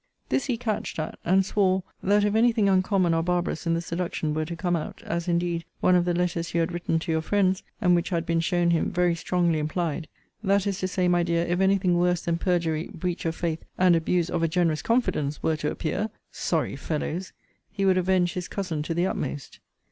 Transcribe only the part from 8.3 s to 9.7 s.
shown him, very strongly